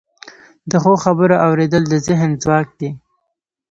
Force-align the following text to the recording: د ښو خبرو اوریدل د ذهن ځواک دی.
د 0.69 0.71
ښو 0.83 0.93
خبرو 1.03 1.35
اوریدل 1.45 1.83
د 1.89 1.93
ذهن 2.07 2.31
ځواک 2.43 2.67
دی. 2.79 2.89